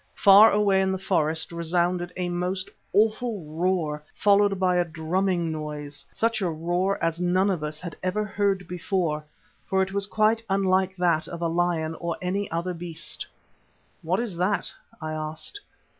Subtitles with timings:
[0.15, 6.07] Far away in the forest resounded a most awful roar, followed by a drumming noise,
[6.11, 9.23] such a roar as none of us had ever heard before,
[9.67, 13.27] for it was quite unlike that of a lion or any other beast.
[14.01, 15.59] "What is that?" I asked.